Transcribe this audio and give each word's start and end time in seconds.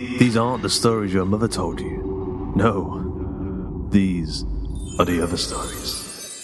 These 0.00 0.34
aren't 0.34 0.62
the 0.62 0.70
stories 0.70 1.12
your 1.12 1.26
mother 1.26 1.46
told 1.46 1.78
you. 1.78 2.52
No, 2.56 3.86
these 3.90 4.44
are 4.98 5.04
the 5.04 5.20
other 5.22 5.36
stories. 5.36 6.40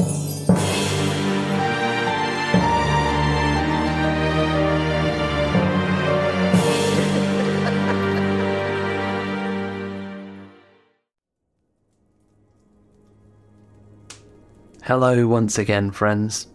Hello 14.82 15.26
once 15.26 15.56
again, 15.56 15.90
friends. 15.92 16.46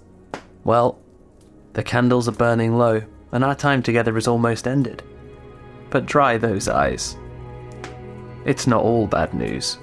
Well, 0.63 1.00
the 1.73 1.81
candles 1.81 2.28
are 2.28 2.31
burning 2.31 2.78
low, 2.78 3.01
and 3.31 3.44
our 3.44 3.56
time 3.56 3.81
together 3.81 4.16
is 4.18 4.28
almost 4.28 4.68
ended. 4.68 5.01
But 5.91 6.07
dry 6.07 6.38
those 6.38 6.68
eyes. 6.68 7.18
It's 8.46 8.66
not 8.66 8.84
all 8.84 9.06
bad 9.06 9.35
news. 9.35 9.78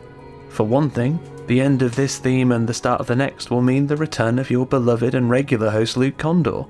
For 0.49 0.65
one 0.65 0.91
thing, 0.91 1.21
the 1.47 1.61
end 1.61 1.83
of 1.83 1.95
this 1.95 2.19
theme 2.19 2.51
and 2.51 2.69
the 2.69 2.75
start 2.75 3.01
of 3.01 3.07
the 3.07 3.15
next 3.17 3.51
will 3.51 3.63
mean 3.63 3.87
the 3.87 3.97
return 3.97 4.39
of 4.39 4.51
your 4.51 4.67
beloved 4.67 5.15
and 5.15 5.31
regular 5.31 5.71
host 5.71 5.97
Luke 5.97 6.17
Kondor. 6.17 6.69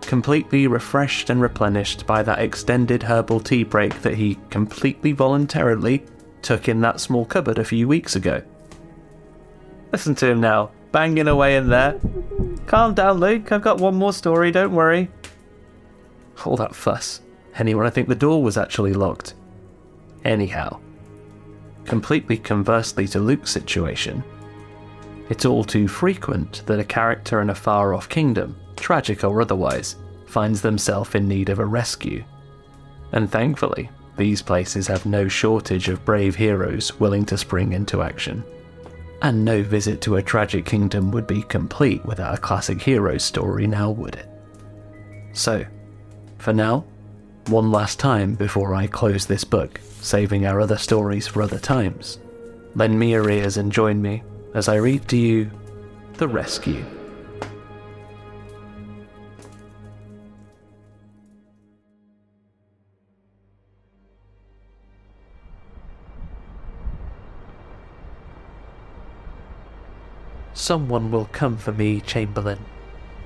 Completely 0.00 0.66
refreshed 0.66 1.30
and 1.30 1.40
replenished 1.40 2.06
by 2.06 2.22
that 2.22 2.38
extended 2.38 3.02
herbal 3.02 3.40
tea 3.40 3.64
break 3.64 4.00
that 4.02 4.14
he 4.14 4.38
completely 4.48 5.12
voluntarily 5.12 6.04
took 6.42 6.68
in 6.68 6.80
that 6.80 7.00
small 7.00 7.24
cupboard 7.26 7.58
a 7.58 7.64
few 7.64 7.86
weeks 7.86 8.16
ago. 8.16 8.42
Listen 9.92 10.14
to 10.16 10.26
him 10.26 10.40
now, 10.40 10.70
banging 10.90 11.28
away 11.28 11.56
in 11.56 11.68
there. 11.68 12.00
Calm 12.66 12.94
down, 12.94 13.20
Luke. 13.20 13.52
I've 13.52 13.62
got 13.62 13.78
one 13.78 13.94
more 13.94 14.12
story, 14.12 14.50
don't 14.50 14.74
worry. 14.74 15.10
All 16.44 16.56
that 16.56 16.74
fuss. 16.74 17.20
Anyone, 17.60 17.84
I 17.84 17.90
think 17.90 18.08
the 18.08 18.14
door 18.14 18.42
was 18.42 18.56
actually 18.56 18.94
locked. 18.94 19.34
Anyhow, 20.24 20.80
completely 21.84 22.38
conversely 22.38 23.06
to 23.08 23.20
Luke's 23.20 23.50
situation, 23.50 24.24
it's 25.28 25.44
all 25.44 25.62
too 25.62 25.86
frequent 25.86 26.62
that 26.64 26.80
a 26.80 26.84
character 26.84 27.42
in 27.42 27.50
a 27.50 27.54
far 27.54 27.92
off 27.92 28.08
kingdom, 28.08 28.56
tragic 28.76 29.24
or 29.24 29.42
otherwise, 29.42 29.96
finds 30.26 30.62
themselves 30.62 31.14
in 31.14 31.28
need 31.28 31.50
of 31.50 31.58
a 31.58 31.64
rescue. 31.64 32.24
And 33.12 33.30
thankfully, 33.30 33.90
these 34.16 34.40
places 34.40 34.86
have 34.86 35.04
no 35.04 35.28
shortage 35.28 35.90
of 35.90 36.04
brave 36.04 36.34
heroes 36.34 36.98
willing 36.98 37.26
to 37.26 37.36
spring 37.36 37.74
into 37.74 38.00
action. 38.00 38.42
And 39.20 39.44
no 39.44 39.62
visit 39.62 40.00
to 40.02 40.16
a 40.16 40.22
tragic 40.22 40.64
kingdom 40.64 41.10
would 41.10 41.26
be 41.26 41.42
complete 41.42 42.06
without 42.06 42.34
a 42.34 42.40
classic 42.40 42.80
hero 42.80 43.18
story, 43.18 43.66
now 43.66 43.90
would 43.90 44.14
it? 44.14 44.28
So, 45.34 45.66
for 46.38 46.54
now, 46.54 46.86
one 47.48 47.70
last 47.70 47.98
time 47.98 48.34
before 48.34 48.74
I 48.74 48.86
close 48.86 49.26
this 49.26 49.44
book, 49.44 49.80
saving 50.00 50.46
our 50.46 50.60
other 50.60 50.78
stories 50.78 51.26
for 51.26 51.42
other 51.42 51.58
times, 51.58 52.18
lend 52.74 52.98
me 52.98 53.10
your 53.10 53.28
ears 53.28 53.56
and 53.56 53.72
join 53.72 54.00
me 54.00 54.22
as 54.54 54.68
I 54.68 54.76
read 54.76 55.08
to 55.08 55.16
you 55.16 55.50
The 56.14 56.28
Rescue. 56.28 56.84
Someone 70.52 71.10
will 71.10 71.24
come 71.32 71.56
for 71.56 71.72
me, 71.72 72.00
Chamberlain. 72.02 72.58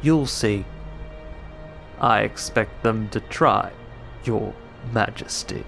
You'll 0.02 0.26
see. 0.26 0.64
I 2.00 2.20
expect 2.20 2.82
them 2.82 3.08
to 3.10 3.20
try, 3.20 3.70
Your 4.24 4.54
Majesty. 4.92 5.64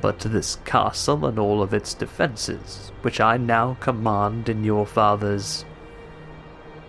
But 0.00 0.20
this 0.20 0.56
castle 0.64 1.26
and 1.26 1.38
all 1.38 1.62
of 1.62 1.72
its 1.72 1.94
defences, 1.94 2.92
which 3.02 3.20
I 3.20 3.36
now 3.36 3.76
command 3.80 4.48
in 4.48 4.64
your 4.64 4.86
father's 4.86 5.64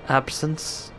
absence, 0.10 0.92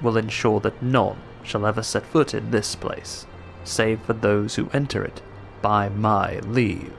will 0.00 0.16
ensure 0.16 0.60
that 0.60 0.82
none 0.82 1.18
shall 1.42 1.66
ever 1.66 1.82
set 1.82 2.06
foot 2.06 2.34
in 2.34 2.50
this 2.50 2.74
place, 2.74 3.26
save 3.64 4.00
for 4.02 4.12
those 4.12 4.54
who 4.54 4.70
enter 4.72 5.04
it 5.04 5.22
by 5.62 5.88
my 5.88 6.38
leave. 6.40 6.92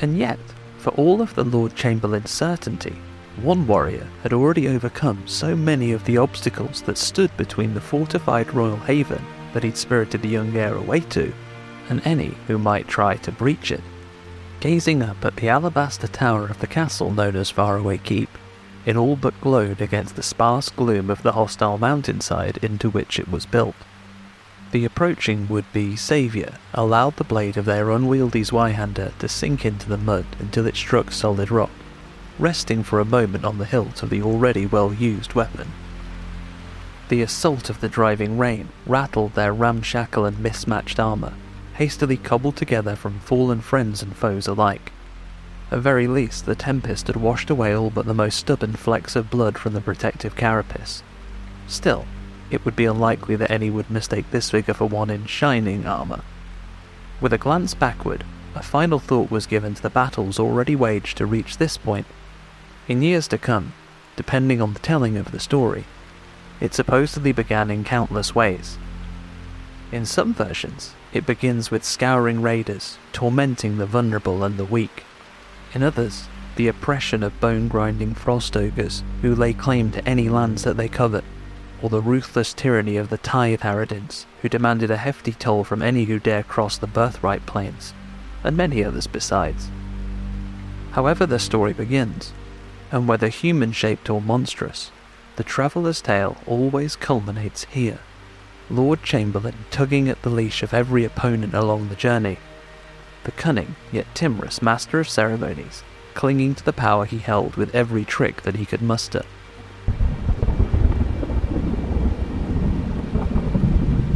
And 0.00 0.16
yet, 0.16 0.38
for 0.78 0.90
all 0.90 1.20
of 1.20 1.34
the 1.34 1.44
Lord 1.44 1.74
Chamberlain's 1.74 2.30
certainty, 2.30 2.96
one 3.42 3.66
warrior 3.66 4.06
had 4.22 4.32
already 4.32 4.68
overcome 4.68 5.22
so 5.26 5.54
many 5.54 5.92
of 5.92 6.04
the 6.04 6.18
obstacles 6.18 6.82
that 6.82 6.98
stood 6.98 7.34
between 7.36 7.74
the 7.74 7.80
fortified 7.80 8.52
royal 8.52 8.76
haven 8.76 9.24
that 9.52 9.62
he'd 9.62 9.76
spirited 9.76 10.22
the 10.22 10.28
young 10.28 10.54
heir 10.56 10.74
away 10.74 11.00
to, 11.00 11.32
and 11.88 12.00
any 12.04 12.34
who 12.46 12.58
might 12.58 12.88
try 12.88 13.16
to 13.16 13.32
breach 13.32 13.72
it. 13.72 13.82
Gazing 14.60 15.02
up 15.02 15.24
at 15.24 15.36
the 15.36 15.48
alabaster 15.48 16.08
tower 16.08 16.46
of 16.46 16.60
the 16.60 16.66
castle 16.66 17.10
known 17.12 17.36
as 17.36 17.50
Faraway 17.50 17.98
Keep, 17.98 18.30
it 18.84 18.96
all 18.96 19.16
but 19.16 19.40
glowed 19.40 19.80
against 19.80 20.16
the 20.16 20.22
sparse 20.22 20.68
gloom 20.68 21.10
of 21.10 21.22
the 21.22 21.32
hostile 21.32 21.78
mountainside 21.78 22.58
into 22.58 22.90
which 22.90 23.18
it 23.18 23.30
was 23.30 23.46
built. 23.46 23.76
The 24.70 24.84
approaching 24.84 25.48
would-be 25.48 25.96
saviour 25.96 26.50
allowed 26.74 27.16
the 27.16 27.24
blade 27.24 27.56
of 27.56 27.64
their 27.64 27.90
unwieldy 27.90 28.42
Zweihander 28.42 29.16
to 29.18 29.28
sink 29.28 29.64
into 29.64 29.88
the 29.88 29.96
mud 29.96 30.26
until 30.38 30.66
it 30.66 30.76
struck 30.76 31.10
solid 31.10 31.50
rock, 31.50 31.70
resting 32.38 32.82
for 32.82 33.00
a 33.00 33.04
moment 33.04 33.44
on 33.44 33.58
the 33.58 33.64
hilt 33.64 34.02
of 34.02 34.10
the 34.10 34.22
already 34.22 34.66
well-used 34.66 35.34
weapon. 35.34 35.72
The 37.08 37.22
assault 37.22 37.70
of 37.70 37.80
the 37.80 37.88
driving 37.88 38.38
rain 38.38 38.68
rattled 38.86 39.34
their 39.34 39.52
ramshackle 39.52 40.24
and 40.24 40.38
mismatched 40.38 41.00
armour, 41.00 41.34
hastily 41.74 42.16
cobbled 42.16 42.56
together 42.56 42.96
from 42.96 43.20
fallen 43.20 43.60
friends 43.60 44.02
and 44.02 44.14
foes 44.14 44.46
alike. 44.46 44.92
At 45.70 45.80
very 45.80 46.06
least, 46.06 46.46
the 46.46 46.54
tempest 46.54 47.06
had 47.06 47.16
washed 47.16 47.50
away 47.50 47.74
all 47.74 47.90
but 47.90 48.06
the 48.06 48.14
most 48.14 48.38
stubborn 48.38 48.74
flecks 48.74 49.16
of 49.16 49.30
blood 49.30 49.58
from 49.58 49.74
the 49.74 49.80
protective 49.80 50.36
carapace. 50.36 51.02
Still, 51.66 52.06
it 52.50 52.64
would 52.64 52.76
be 52.76 52.86
unlikely 52.86 53.36
that 53.36 53.50
any 53.50 53.70
would 53.70 53.90
mistake 53.90 54.30
this 54.30 54.50
figure 54.50 54.74
for 54.74 54.86
one 54.86 55.10
in 55.10 55.26
shining 55.26 55.86
armour. 55.86 56.22
With 57.20 57.32
a 57.32 57.38
glance 57.38 57.74
backward, 57.74 58.24
a 58.54 58.62
final 58.62 58.98
thought 58.98 59.30
was 59.30 59.46
given 59.46 59.74
to 59.74 59.82
the 59.82 59.90
battles 59.90 60.38
already 60.38 60.74
waged 60.74 61.18
to 61.18 61.26
reach 61.26 61.58
this 61.58 61.76
point. 61.76 62.06
In 62.88 63.02
years 63.02 63.28
to 63.28 63.36
come, 63.36 63.74
depending 64.16 64.62
on 64.62 64.72
the 64.72 64.78
telling 64.78 65.18
of 65.18 65.30
the 65.30 65.38
story, 65.38 65.84
it 66.58 66.72
supposedly 66.72 67.32
began 67.32 67.70
in 67.70 67.84
countless 67.84 68.34
ways. 68.34 68.78
In 69.92 70.06
some 70.06 70.32
versions, 70.32 70.94
it 71.12 71.26
begins 71.26 71.70
with 71.70 71.84
scouring 71.84 72.40
raiders, 72.40 72.96
tormenting 73.12 73.76
the 73.76 73.84
vulnerable 73.84 74.42
and 74.42 74.56
the 74.56 74.64
weak. 74.64 75.04
In 75.74 75.82
others, 75.82 76.28
the 76.56 76.66
oppression 76.66 77.22
of 77.22 77.38
bone 77.40 77.68
grinding 77.68 78.14
frost 78.14 78.56
ogres 78.56 79.02
who 79.20 79.34
lay 79.34 79.52
claim 79.52 79.90
to 79.90 80.08
any 80.08 80.30
lands 80.30 80.64
that 80.64 80.78
they 80.78 80.88
covet, 80.88 81.24
or 81.82 81.90
the 81.90 82.00
ruthless 82.00 82.54
tyranny 82.54 82.96
of 82.96 83.10
the 83.10 83.18
tithe 83.18 83.60
harridans 83.60 84.24
who 84.40 84.48
demanded 84.48 84.90
a 84.90 84.96
hefty 84.96 85.32
toll 85.32 85.62
from 85.62 85.82
any 85.82 86.04
who 86.04 86.18
dare 86.18 86.42
cross 86.42 86.78
the 86.78 86.86
birthright 86.86 87.44
plains, 87.44 87.92
and 88.42 88.56
many 88.56 88.82
others 88.82 89.06
besides. 89.06 89.68
However 90.92 91.26
the 91.26 91.38
story 91.38 91.74
begins, 91.74 92.32
and 92.90 93.08
whether 93.08 93.28
human 93.28 93.72
shaped 93.72 94.08
or 94.08 94.20
monstrous, 94.20 94.90
the 95.36 95.44
traveller's 95.44 96.00
tale 96.00 96.36
always 96.46 96.96
culminates 96.96 97.64
here. 97.64 98.00
Lord 98.70 99.02
Chamberlain 99.02 99.54
tugging 99.70 100.08
at 100.08 100.22
the 100.22 100.30
leash 100.30 100.62
of 100.62 100.74
every 100.74 101.04
opponent 101.04 101.54
along 101.54 101.88
the 101.88 101.94
journey. 101.94 102.38
The 103.24 103.32
cunning 103.32 103.76
yet 103.92 104.06
timorous 104.14 104.60
master 104.60 105.00
of 105.00 105.08
ceremonies, 105.08 105.82
clinging 106.14 106.54
to 106.56 106.64
the 106.64 106.72
power 106.72 107.04
he 107.04 107.18
held 107.18 107.56
with 107.56 107.74
every 107.74 108.04
trick 108.04 108.42
that 108.42 108.56
he 108.56 108.66
could 108.66 108.82
muster. 108.82 109.22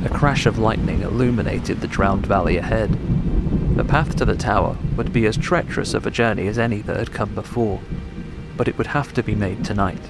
A 0.04 0.08
crash 0.08 0.46
of 0.46 0.58
lightning 0.58 1.02
illuminated 1.02 1.80
the 1.80 1.86
drowned 1.86 2.26
valley 2.26 2.56
ahead. 2.56 2.98
The 3.76 3.84
path 3.84 4.16
to 4.16 4.24
the 4.24 4.36
tower 4.36 4.76
would 4.96 5.12
be 5.12 5.26
as 5.26 5.36
treacherous 5.36 5.94
of 5.94 6.06
a 6.06 6.10
journey 6.10 6.46
as 6.48 6.58
any 6.58 6.82
that 6.82 6.96
had 6.96 7.12
come 7.12 7.34
before, 7.34 7.80
but 8.62 8.68
it 8.68 8.78
would 8.78 8.86
have 8.86 9.12
to 9.12 9.24
be 9.24 9.34
made 9.34 9.64
tonight. 9.64 10.08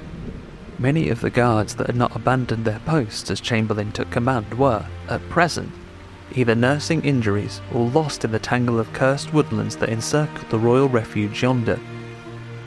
Many 0.79 1.09
of 1.09 1.23
the 1.23 1.31
guards 1.31 1.75
that 1.77 1.87
had 1.87 1.97
not 1.97 2.15
abandoned 2.15 2.67
their 2.67 2.81
posts 2.81 3.31
as 3.31 3.41
Chamberlain 3.41 3.93
took 3.93 4.11
command 4.11 4.53
were, 4.59 4.85
at 5.09 5.27
present, 5.31 5.73
either 6.35 6.55
nursing 6.55 7.03
injuries 7.03 7.63
or 7.73 7.89
lost 7.89 8.27
in 8.27 8.31
the 8.31 8.39
tangle 8.39 8.79
of 8.79 8.93
cursed 8.93 9.33
woodlands 9.33 9.75
that 9.77 9.89
encircled 9.89 10.51
the 10.51 10.59
royal 10.59 10.87
refuge 10.91 11.43
yonder. 11.43 11.81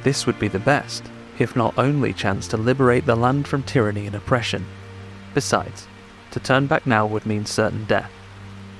This 0.01 0.25
would 0.25 0.39
be 0.39 0.47
the 0.47 0.57
best, 0.57 1.03
if 1.37 1.55
not 1.55 1.77
only 1.77 2.13
chance 2.13 2.47
to 2.47 2.57
liberate 2.57 3.05
the 3.05 3.15
land 3.15 3.47
from 3.47 3.61
tyranny 3.61 4.07
and 4.07 4.15
oppression. 4.15 4.65
Besides, 5.35 5.87
to 6.31 6.39
turn 6.39 6.65
back 6.65 6.87
now 6.87 7.05
would 7.05 7.27
mean 7.27 7.45
certain 7.45 7.85
death. 7.85 8.11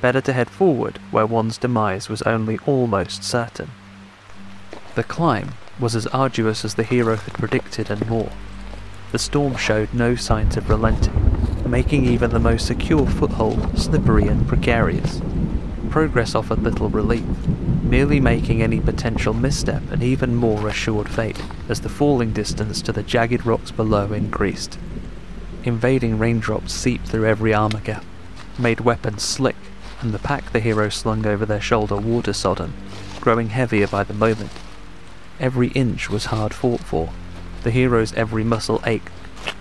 Better 0.01 0.21
to 0.21 0.33
head 0.33 0.49
forward 0.49 0.97
where 1.11 1.27
one's 1.27 1.59
demise 1.59 2.09
was 2.09 2.23
only 2.23 2.57
almost 2.65 3.23
certain. 3.23 3.69
The 4.95 5.03
climb 5.03 5.51
was 5.79 5.95
as 5.95 6.07
arduous 6.07 6.63
as 6.63 6.75
the 6.75 6.83
hero 6.83 7.15
had 7.15 7.33
predicted 7.33 7.89
and 7.89 8.07
more. 8.07 8.31
The 9.11 9.19
storm 9.19 9.55
showed 9.55 9.93
no 9.93 10.15
signs 10.15 10.57
of 10.57 10.69
relenting, 10.69 11.69
making 11.69 12.05
even 12.05 12.31
the 12.31 12.39
most 12.39 12.65
secure 12.65 13.05
foothold 13.05 13.77
slippery 13.77 14.27
and 14.27 14.47
precarious. 14.47 15.21
Progress 15.89 16.35
offered 16.35 16.63
little 16.63 16.89
relief, 16.89 17.25
merely 17.83 18.19
making 18.19 18.61
any 18.61 18.79
potential 18.79 19.33
misstep 19.33 19.83
an 19.91 20.01
even 20.01 20.35
more 20.35 20.67
assured 20.67 21.09
fate 21.09 21.41
as 21.69 21.81
the 21.81 21.89
falling 21.89 22.33
distance 22.33 22.81
to 22.81 22.91
the 22.91 23.03
jagged 23.03 23.45
rocks 23.45 23.71
below 23.71 24.11
increased. 24.11 24.77
Invading 25.63 26.19
raindrops 26.19 26.73
seeped 26.73 27.07
through 27.07 27.25
every 27.25 27.53
armor 27.53 27.79
gap, 27.79 28.03
made 28.59 28.81
weapons 28.81 29.23
slick, 29.23 29.55
and 30.01 30.13
the 30.13 30.19
pack 30.19 30.51
the 30.51 30.59
hero 30.59 30.89
slung 30.89 31.25
over 31.25 31.45
their 31.45 31.61
shoulder 31.61 31.95
water 31.95 32.33
sodden, 32.33 32.73
growing 33.21 33.49
heavier 33.49 33.87
by 33.87 34.03
the 34.03 34.13
moment. 34.13 34.51
Every 35.39 35.67
inch 35.69 36.09
was 36.09 36.25
hard 36.25 36.53
fought 36.53 36.81
for, 36.81 37.09
the 37.63 37.71
hero's 37.71 38.13
every 38.13 38.43
muscle 38.43 38.81
ached, 38.85 39.09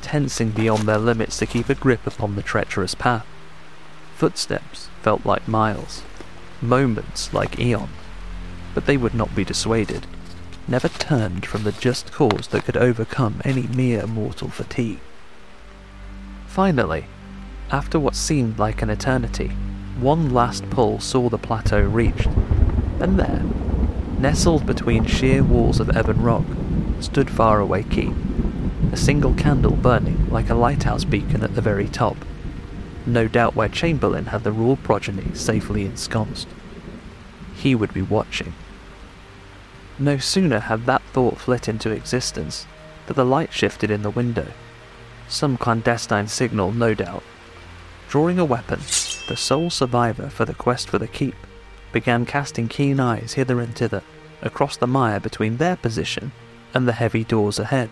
tensing 0.03 0.51
beyond 0.51 0.83
their 0.83 0.99
limits 0.99 1.39
to 1.39 1.47
keep 1.47 1.69
a 1.69 1.75
grip 1.75 2.07
upon 2.07 2.37
the 2.37 2.43
treacherous 2.43 2.95
path. 2.95 3.27
Footsteps 4.17 4.89
felt 5.03 5.27
like 5.27 5.49
miles, 5.49 6.03
moments 6.63 7.33
like 7.35 7.59
eon, 7.59 7.89
but 8.75 8.87
they 8.87 8.97
would 8.97 9.15
not 9.15 9.35
be 9.35 9.45
dissuaded, 9.45 10.07
never 10.69 10.89
turned 10.89 11.45
from 11.45 11.65
the 11.65 11.73
just 11.73 12.13
cause 12.13 12.49
that 12.49 12.65
could 12.65 12.77
overcome 12.77 13.41
any 13.45 13.67
mere 13.69 14.07
mortal 14.07 14.49
fatigue. 14.49 15.01
Finally, 16.47 17.07
after 17.71 17.99
what 17.99 18.15
seemed 18.15 18.59
like 18.59 18.81
an 18.81 18.91
eternity, 18.91 19.49
one 19.99 20.33
last 20.33 20.69
pull 20.71 21.01
saw 21.01 21.29
the 21.29 21.39
plateau 21.39 21.81
reached, 21.81 22.29
and 23.01 23.19
there, 23.19 23.43
nestled 24.19 24.67
between 24.67 25.05
sheer 25.05 25.43
walls 25.43 25.81
of 25.81 25.97
ebon 25.97 26.23
rock, 26.23 26.45
stood 27.01 27.31
Faraway 27.31 27.83
Keep, 27.85 28.15
a 28.93 28.97
single 28.97 29.35
candle 29.35 29.77
burning 29.77 30.29
like 30.31 30.51
a 30.51 30.55
lighthouse 30.55 31.05
beacon 31.05 31.43
at 31.43 31.55
the 31.55 31.61
very 31.61 31.89
top, 31.89 32.17
no 33.07 33.29
doubt 33.29 33.55
where 33.55 33.69
Chamberlain 33.69 34.27
had 34.27 34.45
the 34.45 34.53
royal 34.53 34.77
progeny 34.77 35.35
safely 35.35 35.85
ensconced. 35.85 36.49
He 37.55 37.75
would 37.75 37.93
be 37.93 38.03
watching. 38.03 38.55
No 39.99 40.19
sooner 40.19 40.61
had 40.61 40.87
that 40.87 41.03
thought 41.13 41.39
flit 41.39 41.69
into 41.69 41.91
existence 41.91 42.67
that 43.07 43.15
the 43.15 43.25
light 43.25 43.53
shifted 43.53 43.91
in 43.91 44.03
the 44.03 44.11
window. 44.11 44.49
Some 45.29 45.57
clandestine 45.57 46.29
signal, 46.29 46.73
no 46.73 46.95
doubt. 46.95 47.23
Drawing 48.09 48.39
a 48.39 48.45
weapon, 48.45 48.81
the 49.29 49.37
sole 49.37 49.71
survivor 49.71 50.31
for 50.31 50.45
the 50.45 50.55
quest 50.55 50.89
for 50.89 50.99
the 50.99 51.09
keep 51.09 51.35
began 51.95 52.27
casting 52.27 52.67
keen 52.67 52.99
eyes 52.99 53.35
hither 53.35 53.61
and 53.61 53.75
thither 53.75 54.03
across 54.43 54.77
the 54.77 54.87
mire 54.87 55.21
between 55.21 55.57
their 55.57 55.77
position 55.77 56.33
and 56.75 56.89
the 56.89 56.93
heavy 56.93 57.23
doors 57.23 57.61
ahead. 57.61 57.89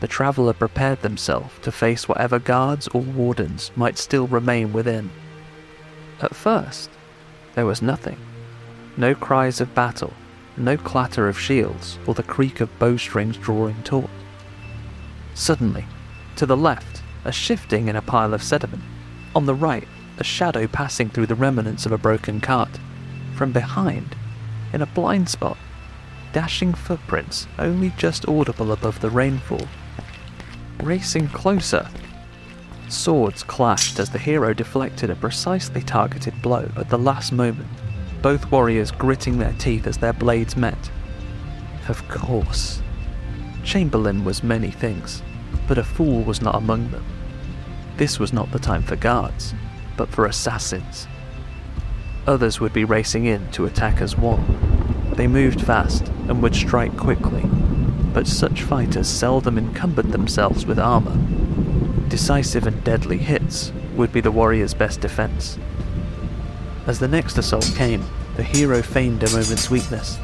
The 0.00 0.08
traveller 0.08 0.52
prepared 0.52 1.00
themselves 1.00 1.54
to 1.62 1.70
face 1.70 2.08
whatever 2.08 2.40
guards 2.40 2.88
or 2.88 3.02
wardens 3.02 3.70
might 3.76 3.98
still 3.98 4.26
remain 4.26 4.72
within. 4.72 5.10
At 6.20 6.34
first, 6.34 6.90
there 7.54 7.66
was 7.66 7.80
nothing. 7.80 8.18
No 8.96 9.14
cries 9.14 9.60
of 9.60 9.76
battle, 9.76 10.12
no 10.56 10.76
clatter 10.76 11.28
of 11.28 11.38
shields 11.38 11.98
or 12.06 12.14
the 12.14 12.24
creak 12.24 12.60
of 12.60 12.78
bowstrings 12.80 13.36
drawing 13.36 13.80
taut. 13.84 14.10
Suddenly, 15.34 15.86
to 16.34 16.46
the 16.46 16.56
left, 16.56 17.02
a 17.24 17.30
shifting 17.30 17.86
in 17.86 17.94
a 17.94 18.02
pile 18.02 18.34
of 18.34 18.42
sediment. 18.42 18.82
On 19.36 19.46
the 19.46 19.54
right, 19.54 19.86
a 20.18 20.24
shadow 20.24 20.66
passing 20.66 21.08
through 21.08 21.26
the 21.26 21.36
remnants 21.36 21.86
of 21.86 21.92
a 21.92 21.98
broken 21.98 22.40
cart. 22.40 22.80
From 23.40 23.52
behind, 23.52 24.16
in 24.74 24.82
a 24.82 24.86
blind 24.86 25.30
spot, 25.30 25.56
dashing 26.34 26.74
footprints 26.74 27.46
only 27.58 27.88
just 27.96 28.28
audible 28.28 28.70
above 28.70 29.00
the 29.00 29.08
rainfall. 29.08 29.66
Racing 30.82 31.28
closer. 31.28 31.88
Swords 32.90 33.42
clashed 33.42 33.98
as 33.98 34.10
the 34.10 34.18
hero 34.18 34.52
deflected 34.52 35.08
a 35.08 35.16
precisely 35.16 35.80
targeted 35.80 36.42
blow 36.42 36.70
at 36.76 36.90
the 36.90 36.98
last 36.98 37.32
moment, 37.32 37.66
both 38.20 38.52
warriors 38.52 38.90
gritting 38.90 39.38
their 39.38 39.54
teeth 39.54 39.86
as 39.86 39.96
their 39.96 40.12
blades 40.12 40.54
met. 40.54 40.90
Of 41.88 42.06
course. 42.10 42.82
Chamberlain 43.64 44.22
was 44.22 44.42
many 44.42 44.70
things, 44.70 45.22
but 45.66 45.78
a 45.78 45.82
fool 45.82 46.24
was 46.24 46.42
not 46.42 46.56
among 46.56 46.90
them. 46.90 47.06
This 47.96 48.18
was 48.18 48.34
not 48.34 48.52
the 48.52 48.58
time 48.58 48.82
for 48.82 48.96
guards, 48.96 49.54
but 49.96 50.10
for 50.10 50.26
assassins. 50.26 51.08
Others 52.26 52.60
would 52.60 52.72
be 52.72 52.84
racing 52.84 53.24
in 53.24 53.50
to 53.52 53.66
attack 53.66 54.00
as 54.00 54.16
one, 54.16 54.70
they 55.20 55.26
moved 55.26 55.60
fast 55.60 56.08
and 56.28 56.42
would 56.42 56.54
strike 56.54 56.96
quickly, 56.96 57.42
but 58.14 58.26
such 58.26 58.62
fighters 58.62 59.06
seldom 59.06 59.58
encumbered 59.58 60.12
themselves 60.12 60.64
with 60.64 60.78
armor. 60.78 61.14
Decisive 62.08 62.66
and 62.66 62.82
deadly 62.84 63.18
hits 63.18 63.70
would 63.96 64.12
be 64.12 64.22
the 64.22 64.30
warrior's 64.30 64.72
best 64.72 65.02
defense. 65.02 65.58
As 66.86 66.98
the 66.98 67.06
next 67.06 67.36
assault 67.36 67.70
came, 67.76 68.02
the 68.36 68.42
hero 68.42 68.80
feigned 68.80 69.22
a 69.22 69.30
moment's 69.30 69.70
weakness, 69.70 70.18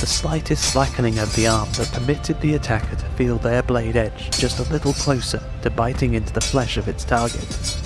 the 0.00 0.06
slightest 0.06 0.70
slackening 0.70 1.18
of 1.18 1.34
the 1.36 1.46
arm 1.46 1.70
that 1.78 1.90
permitted 1.92 2.38
the 2.42 2.54
attacker 2.54 2.96
to 2.96 3.06
feel 3.16 3.38
their 3.38 3.62
blade 3.62 3.96
edge 3.96 4.30
just 4.38 4.58
a 4.58 4.70
little 4.70 4.92
closer 4.92 5.42
to 5.62 5.70
biting 5.70 6.12
into 6.12 6.34
the 6.34 6.40
flesh 6.40 6.76
of 6.76 6.88
its 6.88 7.04
target. 7.04 7.83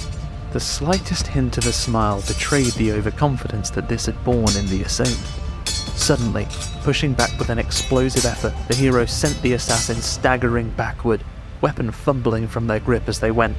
The 0.51 0.61
slightest 0.61 1.27
hint 1.27 1.59
of 1.59 1.67
a 1.67 1.73
smile 1.73 2.23
betrayed 2.27 2.73
the 2.73 2.93
overconfidence 2.93 3.69
that 3.71 3.87
this 3.87 4.07
had 4.07 4.25
borne 4.25 4.57
in 4.57 4.67
the 4.69 4.83
assailant. 4.83 5.19
Suddenly, 5.67 6.49
pushing 6.83 7.13
back 7.13 7.39
with 7.39 7.51
an 7.51 7.59
explosive 7.59 8.25
effort, 8.25 8.55
the 8.67 8.75
hero 8.75 9.05
sent 9.05 9.43
the 9.43 9.53
assassins 9.53 10.07
staggering 10.07 10.71
backward, 10.71 11.23
weapon 11.61 11.91
fumbling 11.91 12.49
from 12.49 12.67
their 12.67 12.81
grip 12.81 13.09
as 13.09 13.21
they 13.21 13.31
went. 13.31 13.59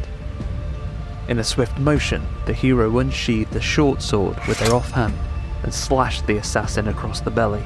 In 1.27 1.37
a 1.37 1.43
swift 1.43 1.77
motion, 1.77 2.25
the 2.47 2.53
hero 2.53 2.97
unsheathed 2.97 3.55
a 3.55 3.61
short 3.61 4.01
sword 4.01 4.39
with 4.47 4.57
their 4.57 4.73
offhand 4.73 5.13
and 5.61 5.71
slashed 5.71 6.25
the 6.25 6.37
assassin 6.37 6.87
across 6.87 7.21
the 7.21 7.29
belly. 7.29 7.63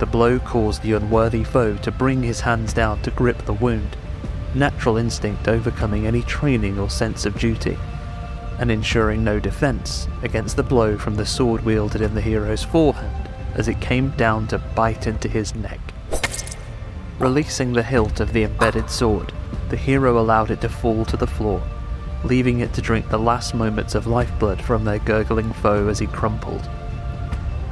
The 0.00 0.06
blow 0.06 0.40
caused 0.40 0.82
the 0.82 0.94
unworthy 0.94 1.44
foe 1.44 1.76
to 1.76 1.92
bring 1.92 2.24
his 2.24 2.40
hands 2.40 2.72
down 2.72 3.02
to 3.02 3.12
grip 3.12 3.44
the 3.44 3.52
wound, 3.52 3.96
natural 4.52 4.96
instinct 4.96 5.46
overcoming 5.46 6.08
any 6.08 6.22
training 6.22 6.76
or 6.80 6.90
sense 6.90 7.24
of 7.24 7.38
duty, 7.38 7.78
and 8.58 8.70
ensuring 8.70 9.22
no 9.22 9.38
defense 9.38 10.08
against 10.22 10.56
the 10.56 10.62
blow 10.62 10.96
from 10.96 11.16
the 11.16 11.26
sword 11.26 11.64
wielded 11.64 12.00
in 12.00 12.14
the 12.14 12.20
hero's 12.20 12.64
forehand 12.64 13.28
as 13.54 13.68
it 13.68 13.80
came 13.80 14.10
down 14.10 14.46
to 14.46 14.58
bite 14.58 15.06
into 15.06 15.28
his 15.28 15.54
neck. 15.54 15.80
Releasing 17.18 17.72
the 17.72 17.82
hilt 17.82 18.20
of 18.20 18.32
the 18.32 18.44
embedded 18.44 18.90
sword, 18.90 19.32
the 19.70 19.76
hero 19.76 20.18
allowed 20.20 20.50
it 20.50 20.60
to 20.60 20.68
fall 20.68 21.04
to 21.06 21.16
the 21.16 21.26
floor, 21.26 21.62
leaving 22.24 22.60
it 22.60 22.74
to 22.74 22.82
drink 22.82 23.08
the 23.08 23.18
last 23.18 23.54
moments 23.54 23.94
of 23.94 24.06
lifeblood 24.06 24.60
from 24.60 24.84
their 24.84 24.98
gurgling 24.98 25.52
foe 25.54 25.88
as 25.88 25.98
he 25.98 26.06
crumpled. 26.06 26.68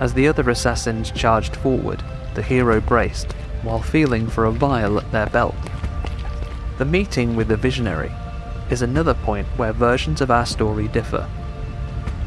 As 0.01 0.15
the 0.15 0.27
other 0.27 0.49
assassins 0.49 1.11
charged 1.11 1.57
forward, 1.57 2.03
the 2.35 2.43
hero 2.43 2.81
braced, 2.81 3.33
while 3.63 3.83
feeling 3.83 4.27
for 4.27 4.47
a 4.47 4.53
vial 4.53 4.99
at 4.99 5.13
their 5.13 5.27
belt. 5.27 5.55
The 6.79 6.85
meeting 6.85 7.37
with 7.37 7.49
the 7.49 7.57
visionary 7.57 8.11
is 8.75 8.83
another 8.83 9.15
point 9.15 9.47
where 9.57 9.73
versions 9.73 10.21
of 10.21 10.33
our 10.33 10.45
story 10.45 10.89
differ. 10.89 11.31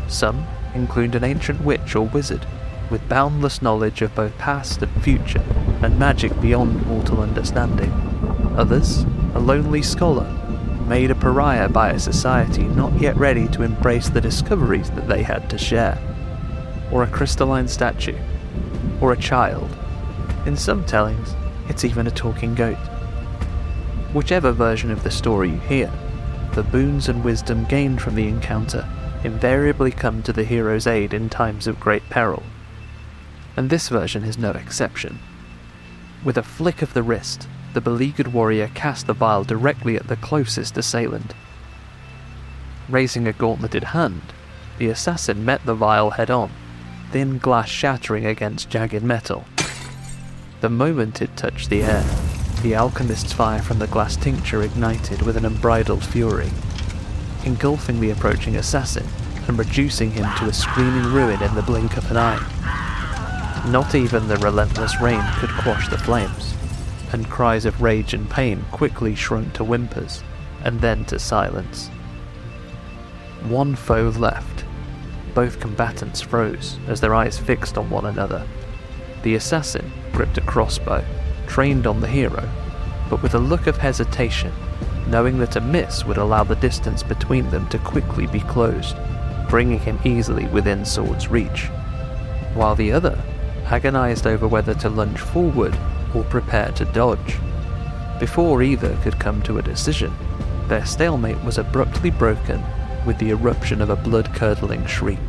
Some 0.07 0.47
include 0.73 1.13
an 1.13 1.25
ancient 1.25 1.61
witch 1.61 1.93
or 1.93 2.07
wizard 2.07 2.47
with 2.89 3.09
boundless 3.09 3.61
knowledge 3.61 4.01
of 4.01 4.15
both 4.15 4.37
past 4.37 4.81
and 4.81 5.03
future 5.03 5.43
and 5.81 5.99
magic 5.99 6.39
beyond 6.39 6.87
mortal 6.87 7.19
understanding. 7.19 7.91
Others, 8.55 9.03
a 9.35 9.39
lonely 9.39 9.81
scholar, 9.81 10.31
made 10.87 11.11
a 11.11 11.15
pariah 11.15 11.67
by 11.67 11.89
a 11.89 11.99
society 11.99 12.63
not 12.63 12.97
yet 12.97 13.17
ready 13.17 13.49
to 13.49 13.63
embrace 13.63 14.07
the 14.07 14.21
discoveries 14.21 14.89
that 14.91 15.09
they 15.09 15.23
had 15.23 15.49
to 15.49 15.57
share. 15.57 15.99
Or 16.93 17.03
a 17.03 17.07
crystalline 17.07 17.67
statue, 17.67 18.17
or 19.01 19.11
a 19.11 19.17
child. 19.17 19.69
In 20.45 20.55
some 20.55 20.85
tellings, 20.85 21.35
it's 21.67 21.83
even 21.83 22.07
a 22.07 22.11
talking 22.11 22.55
goat. 22.55 22.77
Whichever 24.13 24.53
version 24.53 24.91
of 24.91 25.03
the 25.03 25.11
story 25.11 25.49
you 25.49 25.59
hear, 25.59 25.91
the 26.57 26.63
boons 26.63 27.07
and 27.07 27.23
wisdom 27.23 27.65
gained 27.65 28.01
from 28.01 28.15
the 28.15 28.27
encounter 28.27 28.83
invariably 29.23 29.91
come 29.91 30.23
to 30.23 30.33
the 30.33 30.43
hero's 30.43 30.87
aid 30.87 31.13
in 31.13 31.29
times 31.29 31.67
of 31.67 31.79
great 31.79 32.01
peril. 32.09 32.41
And 33.55 33.69
this 33.69 33.89
version 33.89 34.23
is 34.23 34.39
no 34.39 34.49
exception. 34.49 35.19
With 36.25 36.35
a 36.35 36.41
flick 36.41 36.81
of 36.81 36.95
the 36.95 37.03
wrist, 37.03 37.47
the 37.75 37.81
beleaguered 37.81 38.33
warrior 38.33 38.71
cast 38.73 39.05
the 39.05 39.13
vial 39.13 39.43
directly 39.43 39.97
at 39.97 40.07
the 40.07 40.15
closest 40.15 40.75
assailant. 40.79 41.35
Raising 42.89 43.27
a 43.27 43.33
gauntleted 43.33 43.83
hand, 43.83 44.33
the 44.79 44.89
assassin 44.89 45.45
met 45.45 45.63
the 45.63 45.75
vial 45.75 46.09
head 46.09 46.31
on, 46.31 46.49
thin 47.11 47.37
glass 47.37 47.69
shattering 47.69 48.25
against 48.25 48.67
jagged 48.67 49.03
metal. 49.03 49.45
The 50.61 50.71
moment 50.71 51.21
it 51.21 51.37
touched 51.37 51.69
the 51.69 51.83
air, 51.83 52.26
the 52.61 52.75
alchemist's 52.75 53.33
fire 53.33 53.61
from 53.61 53.79
the 53.79 53.87
glass 53.87 54.15
tincture 54.15 54.63
ignited 54.63 55.21
with 55.21 55.37
an 55.37 55.45
unbridled 55.45 56.03
fury, 56.03 56.49
engulfing 57.45 57.99
the 57.99 58.11
approaching 58.11 58.55
assassin 58.55 59.05
and 59.47 59.57
reducing 59.57 60.11
him 60.11 60.27
to 60.37 60.45
a 60.45 60.53
screaming 60.53 61.11
ruin 61.13 61.41
in 61.41 61.55
the 61.55 61.61
blink 61.61 61.97
of 61.97 62.09
an 62.11 62.17
eye. 62.17 63.63
Not 63.69 63.95
even 63.95 64.27
the 64.27 64.37
relentless 64.37 64.99
rain 65.01 65.23
could 65.35 65.49
quash 65.51 65.89
the 65.89 65.97
flames, 65.97 66.53
and 67.11 67.29
cries 67.29 67.65
of 67.65 67.81
rage 67.81 68.13
and 68.13 68.29
pain 68.29 68.65
quickly 68.71 69.15
shrunk 69.15 69.53
to 69.53 69.63
whimpers, 69.63 70.23
and 70.63 70.79
then 70.81 71.05
to 71.05 71.19
silence. 71.19 71.89
One 73.47 73.75
foe 73.75 74.09
left. 74.17 74.65
Both 75.33 75.59
combatants 75.59 76.21
froze 76.21 76.79
as 76.87 76.99
their 76.99 77.13
eyes 77.13 77.37
fixed 77.37 77.77
on 77.77 77.89
one 77.89 78.05
another. 78.05 78.45
The 79.23 79.35
assassin 79.35 79.91
gripped 80.11 80.37
a 80.37 80.41
crossbow, 80.41 81.05
trained 81.47 81.87
on 81.87 81.99
the 82.01 82.07
hero, 82.07 82.47
but 83.09 83.21
with 83.23 83.33
a 83.33 83.39
look 83.39 83.67
of 83.67 83.77
hesitation, 83.77 84.53
knowing 85.07 85.37
that 85.39 85.55
a 85.55 85.61
miss 85.61 86.05
would 86.05 86.17
allow 86.17 86.43
the 86.43 86.55
distance 86.55 87.01
between 87.01 87.49
them 87.49 87.67
to 87.69 87.79
quickly 87.79 88.27
be 88.27 88.41
closed, 88.41 88.95
bringing 89.49 89.79
him 89.79 89.99
easily 90.03 90.45
within 90.47 90.83
sword's 90.85 91.29
reach, 91.29 91.67
while 92.53 92.75
the 92.75 92.91
other 92.91 93.21
agonized 93.65 94.27
over 94.27 94.47
whether 94.47 94.73
to 94.73 94.89
lunge 94.89 95.19
forward 95.19 95.77
or 96.13 96.23
prepare 96.25 96.71
to 96.71 96.85
dodge. 96.85 97.37
Before 98.19 98.63
either 98.63 98.97
could 99.03 99.19
come 99.19 99.41
to 99.43 99.57
a 99.57 99.63
decision, 99.63 100.13
their 100.67 100.85
stalemate 100.85 101.41
was 101.43 101.57
abruptly 101.57 102.11
broken 102.11 102.63
with 103.05 103.17
the 103.19 103.29
eruption 103.29 103.81
of 103.81 103.89
a 103.89 103.95
blood 103.95 104.33
curdling 104.33 104.85
shriek. 104.85 105.19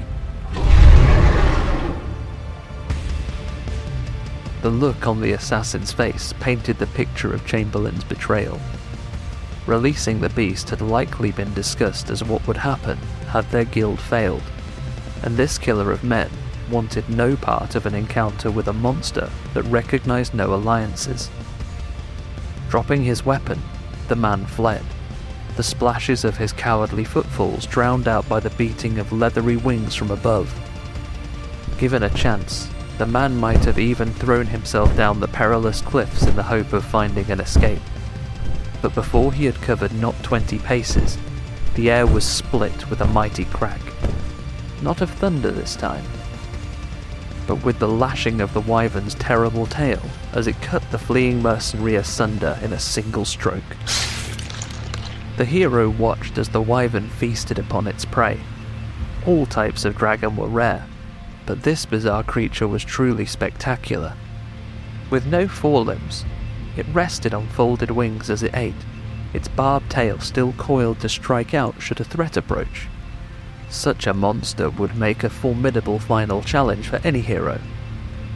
The 4.69 4.75
look 4.75 5.07
on 5.07 5.23
the 5.23 5.33
assassin's 5.33 5.93
face 5.93 6.35
painted 6.41 6.79
the 6.79 6.89
picture 6.89 7.33
of 7.33 7.47
Chamberlain's 7.47 8.05
betrayal. 8.05 8.61
Releasing 9.67 10.21
the 10.21 10.29
beast 10.29 10.69
had 10.69 10.83
likely 10.83 11.33
been 11.33 11.55
discussed 11.55 12.11
as 12.11 12.23
what 12.23 12.47
would 12.47 12.59
happen 12.59 12.99
had 13.29 13.51
their 13.51 13.65
guild 13.65 13.99
failed, 13.99 14.43
and 15.23 15.35
this 15.39 15.57
killer 15.57 15.91
of 15.91 16.05
men 16.05 16.29
wanted 16.71 17.09
no 17.09 17.35
part 17.35 17.77
of 17.77 17.87
an 17.87 17.95
encounter 17.95 18.51
with 18.51 18.69
a 18.69 18.75
monster 18.75 19.31
that 19.55 19.63
recognized 19.63 20.35
no 20.35 20.53
alliances. 20.53 21.31
Dropping 22.69 23.05
his 23.05 23.25
weapon, 23.25 23.63
the 24.09 24.17
man 24.17 24.45
fled, 24.45 24.85
the 25.57 25.63
splashes 25.63 26.27
of 26.27 26.37
his 26.37 26.53
cowardly 26.53 27.05
footfalls 27.05 27.65
drowned 27.65 28.07
out 28.07 28.29
by 28.29 28.39
the 28.39 28.51
beating 28.51 28.99
of 28.99 29.13
leathery 29.13 29.57
wings 29.57 29.95
from 29.95 30.11
above. 30.11 30.55
Given 31.79 32.03
a 32.03 32.11
chance, 32.11 32.69
the 32.99 33.07
man 33.07 33.37
might 33.37 33.65
have 33.65 33.79
even 33.79 34.13
thrown 34.13 34.47
himself 34.47 34.95
down 34.97 35.21
the 35.21 35.29
perilous 35.29 35.81
cliffs 35.81 36.25
in 36.27 36.35
the 36.35 36.43
hope 36.43 36.73
of 36.73 36.85
finding 36.85 37.31
an 37.31 37.41
escape. 37.41 37.81
But 38.83 38.95
before 38.95 39.33
he 39.33 39.45
had 39.45 39.55
covered 39.63 39.93
not 39.95 40.21
twenty 40.23 40.59
paces, 40.59 41.17
the 41.75 41.91
air 41.91 42.07
was 42.07 42.25
split 42.25 42.91
with 42.91 43.01
a 43.01 43.07
mighty 43.07 43.45
crack. 43.47 43.81
Not 44.83 45.01
of 45.01 45.11
thunder 45.11 45.51
this 45.51 45.77
time, 45.77 46.05
but 47.47 47.65
with 47.65 47.79
the 47.79 47.89
lashing 47.89 48.41
of 48.41 48.53
the 48.53 48.61
wyvern's 48.61 49.15
terrible 49.15 49.67
tail 49.67 50.03
as 50.33 50.47
it 50.47 50.61
cut 50.61 50.83
the 50.91 50.99
fleeing 50.99 51.41
mercenary 51.41 51.95
asunder 51.95 52.59
in 52.63 52.73
a 52.73 52.79
single 52.79 53.25
stroke. 53.25 53.77
The 55.37 55.45
hero 55.45 55.89
watched 55.89 56.37
as 56.37 56.49
the 56.49 56.61
wyvern 56.61 57.09
feasted 57.09 57.61
upon 57.61 57.87
its 57.87 58.05
prey. 58.05 58.41
All 59.25 59.47
types 59.47 59.85
of 59.85 59.97
dragon 59.97 60.37
were 60.37 60.49
rare, 60.49 60.87
but 61.49 61.63
this 61.63 61.87
bizarre 61.87 62.23
creature 62.23 62.69
was 62.69 62.85
truly 62.85 63.25
spectacular. 63.25 64.13
With 65.09 65.25
no 65.25 65.49
forelimbs, 65.49 66.27
it 66.77 66.85
rested 66.93 67.33
on 67.33 67.49
folded 67.49 67.91
wings 67.91 68.29
as 68.29 68.43
it 68.43 68.55
ate, 68.55 68.85
its 69.33 69.49
barbed 69.49 69.89
tail 69.89 70.21
still 70.21 70.53
coiled 70.59 71.01
to 71.01 71.09
strike 71.09 71.55
out 71.55 71.81
should 71.81 72.01
a 72.01 72.05
threat 72.05 72.37
approach. 72.37 72.87
Such 73.71 74.07
a 74.07 74.13
monster 74.13 74.69
would 74.69 74.95
make 74.97 75.25
a 75.25 75.31
formidable 75.31 75.99
final 75.99 76.43
challenge 76.43 76.87
for 76.87 77.01
any 77.03 77.23
hero, 77.23 77.59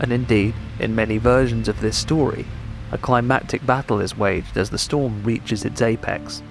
and 0.01 0.11
indeed, 0.11 0.55
in 0.79 0.95
many 0.95 1.19
versions 1.19 1.69
of 1.69 1.83
this 1.83 1.99
story, 1.99 2.47
a 2.93 2.99
climactic 2.99 3.67
battle 3.67 4.01
is 4.01 4.17
waged 4.17 4.57
as 4.57 4.71
the 4.71 4.79
storm 4.79 5.23
reaches 5.23 5.67
its 5.67 5.83
apex. 5.83 6.43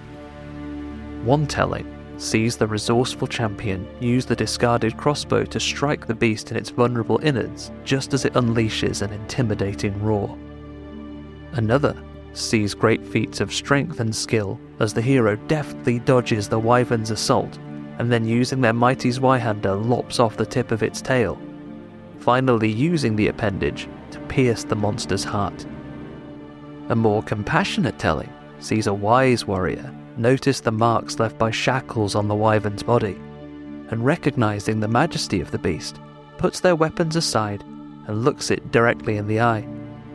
One 1.24 1.48
telling 1.48 1.92
sees 2.22 2.56
the 2.56 2.68
resourceful 2.68 3.28
champion 3.28 3.88
use 4.00 4.28
the 4.28 4.36
discarded 4.36 4.96
crossbow 4.96 5.44
to 5.44 5.60
strike 5.60 6.06
the 6.06 6.14
beast 6.14 6.52
in 6.52 6.58
its 6.58 6.70
vulnerable 6.70 7.20
innards 7.24 7.72
just 7.84 8.14
as 8.14 8.26
it 8.26 8.34
unleashes 8.34 9.02
an 9.02 9.12
intimidating 9.12 10.00
roar. 10.04 10.38
Another 11.54 11.96
sees 12.34 12.76
great 12.76 13.04
feats 13.04 13.42
of 13.42 13.52
strength 13.52 14.00
and 14.00 14.16
skill 14.16 14.60
as 14.80 14.94
the 14.94 15.02
hero 15.02 15.36
deftly 15.48 15.98
dodges 15.98 16.48
the 16.48 16.60
wyvern's 16.60 17.10
assault 17.10 17.58
and 17.98 18.12
then 18.12 18.24
using 18.24 18.62
their 18.62 18.72
mighty 18.72 19.10
Zweihander 19.10 19.84
lops 19.90 20.20
off 20.20 20.38
the 20.38 20.46
tip 20.46 20.72
of 20.72 20.84
its 20.84 21.02
tail, 21.02 21.40
finally 22.20 22.72
using 22.72 23.16
the 23.16 23.30
appendage 23.30 23.90
to 24.12 24.20
pierce 24.22 24.64
the 24.64 24.76
monster's 24.76 25.24
heart. 25.24 25.66
A 26.90 26.96
more 26.96 27.24
compassionate 27.24 27.98
telling 27.98 28.32
sees 28.60 28.86
a 28.86 28.94
wise 28.94 29.48
warrior 29.48 29.92
notice 30.18 30.60
the 30.60 30.72
marks 30.72 31.20
left 31.20 31.38
by 31.38 31.52
shackles 31.52 32.16
on 32.16 32.28
the 32.28 32.36
wyvern's 32.36 32.84
body, 32.84 33.20
and 33.90 34.06
recognizing 34.06 34.80
the 34.80 34.88
majesty 34.88 35.42
of 35.42 35.52
the 35.52 35.60
beast, 35.60 36.00
puts 36.38 36.60
their 36.60 36.76
weapons 36.76 37.16
aside 37.16 37.64
and 38.08 38.24
looks 38.24 38.52
it 38.52 38.72
directly 38.72 39.18
in 39.18 39.28
the 39.28 39.40
eye, 39.40 39.68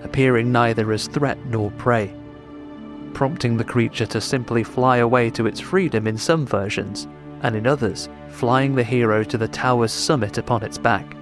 appearing 0.03 0.51
neither 0.53 0.93
as 0.93 1.07
threat 1.07 1.39
nor 1.47 1.71
prey, 1.73 2.15
prompting 3.15 3.57
the 3.57 3.65
creature 3.65 4.07
to 4.07 4.21
simply 4.21 4.63
fly 4.63 4.99
away 4.99 5.31
to 5.31 5.47
its 5.47 5.61
freedom 5.61 6.07
in 6.07 6.19
some 6.19 6.47
versions, 6.47 7.07
and 7.43 7.55
in 7.55 7.67
others, 7.67 8.09
flying 8.29 8.75
the 8.75 8.85
hero 8.85 9.23
to 9.23 9.39
the 9.39 9.49
tower's 9.49 9.93
summit 9.93 10.39
upon 10.39 10.63
its 10.63 10.79
back. 10.79 11.17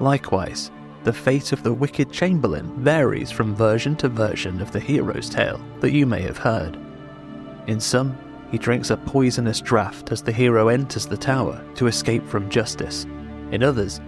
Likewise, 0.00 0.70
the 1.04 1.12
fate 1.12 1.52
of 1.52 1.62
the 1.62 1.72
wicked 1.72 2.12
Chamberlain 2.12 2.72
varies 2.82 3.30
from 3.30 3.54
version 3.54 3.96
to 3.96 4.08
version 4.08 4.60
of 4.60 4.72
the 4.72 4.80
hero's 4.80 5.28
tale 5.28 5.60
that 5.80 5.92
you 5.92 6.06
may 6.06 6.22
have 6.22 6.38
heard. 6.38 6.78
In 7.66 7.80
some, 7.80 8.16
he 8.50 8.58
drinks 8.58 8.90
a 8.90 8.96
poisonous 8.96 9.60
draught 9.60 10.12
as 10.12 10.22
the 10.22 10.32
hero 10.32 10.68
enters 10.68 11.06
the 11.06 11.16
tower 11.16 11.64
to 11.76 11.86
escape 11.86 12.26
from 12.26 12.50
justice. 12.50 13.06
In 13.50 13.62
others, 13.62 14.00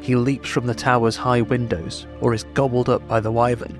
he 0.00 0.16
leaps 0.16 0.48
from 0.48 0.66
the 0.66 0.74
tower's 0.74 1.16
high 1.16 1.42
windows 1.42 2.06
or 2.20 2.34
is 2.34 2.44
gobbled 2.54 2.88
up 2.88 3.06
by 3.06 3.20
the 3.20 3.30
wyvern, 3.30 3.78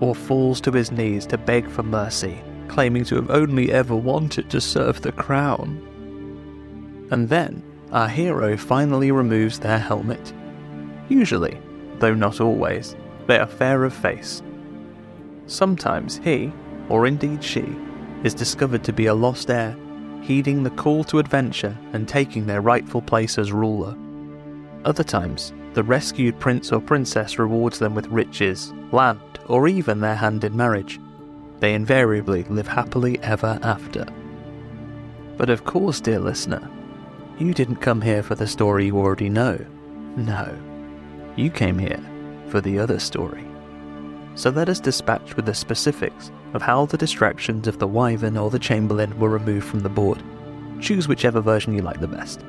or 0.00 0.14
falls 0.14 0.60
to 0.62 0.72
his 0.72 0.90
knees 0.90 1.26
to 1.26 1.38
beg 1.38 1.70
for 1.70 1.84
mercy, 1.84 2.42
claiming 2.66 3.04
to 3.04 3.14
have 3.16 3.30
only 3.30 3.70
ever 3.70 3.94
wanted 3.94 4.50
to 4.50 4.60
serve 4.60 5.00
the 5.00 5.12
crown. 5.12 5.86
And 7.12 7.28
then, 7.28 7.62
our 7.92 8.08
hero 8.08 8.56
finally 8.56 9.12
removes 9.12 9.58
their 9.58 9.78
helmet. 9.78 10.32
Usually, 11.08 11.58
though 11.98 12.14
not 12.14 12.40
always, 12.40 12.96
they 13.26 13.38
are 13.38 13.46
fair 13.46 13.84
of 13.84 13.92
face. 13.92 14.42
Sometimes 15.46 16.18
he, 16.18 16.52
or 16.88 17.06
indeed 17.06 17.42
she, 17.44 17.64
is 18.24 18.34
discovered 18.34 18.84
to 18.84 18.92
be 18.92 19.06
a 19.06 19.14
lost 19.14 19.50
heir, 19.50 19.76
heeding 20.22 20.62
the 20.62 20.70
call 20.70 21.04
to 21.04 21.18
adventure 21.18 21.76
and 21.92 22.08
taking 22.08 22.46
their 22.46 22.60
rightful 22.60 23.02
place 23.02 23.38
as 23.38 23.52
ruler. 23.52 23.96
Other 24.84 25.04
times, 25.04 25.52
the 25.74 25.82
rescued 25.82 26.38
prince 26.40 26.72
or 26.72 26.80
princess 26.80 27.38
rewards 27.38 27.78
them 27.78 27.94
with 27.94 28.06
riches, 28.08 28.72
land, 28.92 29.20
or 29.46 29.68
even 29.68 30.00
their 30.00 30.16
hand 30.16 30.44
in 30.44 30.56
marriage. 30.56 31.00
They 31.60 31.74
invariably 31.74 32.44
live 32.44 32.66
happily 32.66 33.20
ever 33.22 33.58
after. 33.62 34.06
But 35.36 35.50
of 35.50 35.64
course, 35.64 36.00
dear 36.00 36.18
listener, 36.18 36.70
you 37.38 37.54
didn't 37.54 37.76
come 37.76 38.00
here 38.00 38.22
for 38.22 38.34
the 38.34 38.46
story 38.46 38.86
you 38.86 38.98
already 38.98 39.28
know. 39.28 39.58
No, 40.16 40.58
you 41.36 41.50
came 41.50 41.78
here 41.78 42.02
for 42.48 42.60
the 42.60 42.78
other 42.78 42.98
story. 42.98 43.44
So 44.34 44.50
let 44.50 44.68
us 44.68 44.80
dispatch 44.80 45.36
with 45.36 45.46
the 45.46 45.54
specifics 45.54 46.30
of 46.54 46.62
how 46.62 46.86
the 46.86 46.96
distractions 46.96 47.68
of 47.68 47.78
the 47.78 47.86
Wyvern 47.86 48.36
or 48.36 48.50
the 48.50 48.58
Chamberlain 48.58 49.18
were 49.18 49.28
removed 49.28 49.66
from 49.66 49.80
the 49.80 49.88
board. 49.88 50.22
Choose 50.80 51.08
whichever 51.08 51.40
version 51.40 51.74
you 51.74 51.82
like 51.82 52.00
the 52.00 52.08
best. 52.08 52.44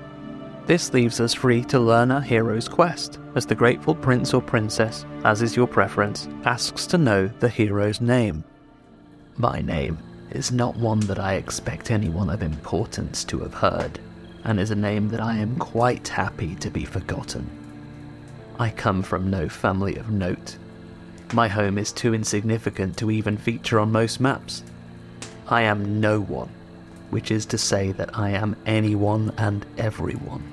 This 0.68 0.94
leaves 0.94 1.20
us 1.20 1.34
free 1.34 1.64
to 1.66 1.80
learn 1.80 2.12
our 2.12 2.22
hero's 2.22 2.70
quest, 2.70 3.20
as 3.36 3.46
the 3.46 3.56
grateful 3.56 3.96
prince 3.96 4.34
or 4.34 4.42
princess, 4.42 5.06
as 5.24 5.42
is 5.42 5.56
your 5.56 5.68
preference, 5.68 6.30
asks 6.46 6.86
to 6.88 6.98
know 6.98 7.28
the 7.28 7.50
hero's 7.50 8.00
name. 8.00 8.44
My 9.38 9.60
name 9.62 9.98
is 10.30 10.52
not 10.52 10.78
one 10.78 11.02
that 11.02 11.20
I 11.20 11.34
expect 11.34 11.92
anyone 11.92 12.30
of 12.30 12.42
importance 12.42 13.24
to 13.26 13.40
have 13.40 13.54
heard, 13.54 14.00
and 14.44 14.60
is 14.60 14.72
a 14.72 14.76
name 14.76 15.10
that 15.10 15.20
I 15.20 15.36
am 15.38 15.58
quite 15.58 16.08
happy 16.08 16.56
to 16.56 16.70
be 16.70 16.86
forgotten. 16.86 17.50
I 18.60 18.70
come 18.70 19.02
from 19.02 19.30
no 19.30 19.50
family 19.50 19.96
of 19.96 20.10
note. 20.12 20.58
My 21.34 21.48
home 21.48 21.78
is 21.78 21.94
too 21.94 22.14
insignificant 22.14 22.98
to 22.98 23.10
even 23.10 23.38
feature 23.38 23.80
on 23.80 23.92
most 23.92 24.20
maps. 24.20 24.64
I 25.48 25.62
am 25.62 26.02
no 26.02 26.20
one, 26.20 26.50
which 27.10 27.32
is 27.32 27.46
to 27.48 27.58
say 27.58 27.94
that 27.94 28.18
I 28.18 28.32
am 28.32 28.58
anyone 28.66 29.32
and 29.38 29.66
everyone. 29.78 30.44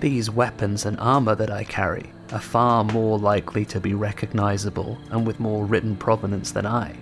These 0.00 0.30
weapons 0.30 0.84
and 0.84 0.98
armour 0.98 1.36
that 1.36 1.50
I 1.50 1.62
carry 1.62 2.10
are 2.32 2.40
far 2.40 2.82
more 2.82 3.20
likely 3.20 3.64
to 3.66 3.78
be 3.78 3.94
recognisable 3.94 4.98
and 5.12 5.24
with 5.24 5.38
more 5.38 5.64
written 5.64 5.94
provenance 5.94 6.50
than 6.50 6.66
I. 6.66 6.96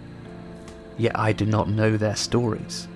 Yet 0.99 1.19
I 1.19 1.33
do 1.33 1.47
not 1.47 1.71
know 1.71 1.97
their 1.97 2.17
stories. 2.17 2.89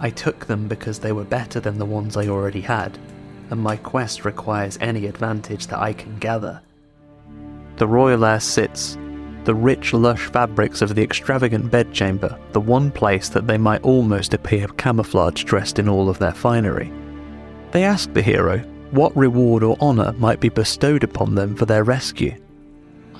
I 0.00 0.10
took 0.10 0.44
them 0.44 0.68
because 0.68 0.98
they 0.98 1.12
were 1.12 1.24
better 1.24 1.60
than 1.60 1.78
the 1.78 1.86
ones 1.86 2.14
I 2.14 2.28
already 2.28 2.60
had, 2.60 2.98
and 3.48 3.58
my 3.58 3.78
quest 3.78 4.26
requires 4.26 4.76
any 4.82 5.06
advantage 5.06 5.68
that 5.68 5.78
I 5.78 5.94
can 5.94 6.18
gather. 6.18 6.60
The 7.78 7.86
royal 7.86 8.24
heir 8.24 8.40
sits, 8.40 8.98
the 9.44 9.54
rich, 9.54 9.94
lush 9.94 10.26
fabrics 10.26 10.82
of 10.82 10.94
the 10.94 11.02
extravagant 11.02 11.70
bedchamber, 11.70 12.38
the 12.52 12.60
one 12.60 12.90
place 12.90 13.28
that 13.30 13.46
they 13.46 13.56
might 13.56 13.82
almost 13.82 14.34
appear 14.34 14.66
camouflaged 14.68 15.46
dressed 15.46 15.78
in 15.78 15.88
all 15.88 16.10
of 16.10 16.18
their 16.18 16.34
finery. 16.34 16.92
They 17.70 17.84
ask 17.84 18.12
the 18.12 18.20
hero 18.20 18.58
what 18.90 19.16
reward 19.16 19.62
or 19.62 19.78
honour 19.80 20.12
might 20.18 20.40
be 20.40 20.48
bestowed 20.48 21.04
upon 21.04 21.34
them 21.34 21.54
for 21.54 21.66
their 21.66 21.84
rescue. 21.84 22.34